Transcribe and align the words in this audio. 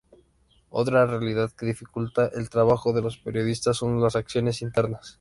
Otra 0.71 1.05
realidad 1.05 1.51
que 1.51 1.67
dificulta 1.67 2.25
el 2.33 2.49
trabajo 2.49 2.91
de 2.91 3.03
los 3.03 3.19
periodistas 3.19 3.77
son 3.77 4.01
las 4.01 4.15
acciones 4.15 4.63
internas. 4.63 5.09